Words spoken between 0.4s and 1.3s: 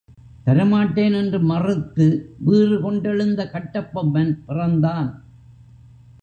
தரமாட்டேன்